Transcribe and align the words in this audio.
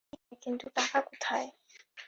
ঠিক 0.03 0.19
আছে, 0.23 0.35
কিন্তু 0.43 0.65
টাকা 0.75 0.99
কোথায়? 1.01 1.47